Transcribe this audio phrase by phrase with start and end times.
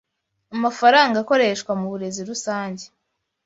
[0.55, 2.85] amafaranga akoreshwa mu burezi rusange